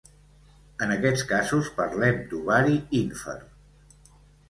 [0.85, 3.41] En aquests casos parlem d'ovari ínfer.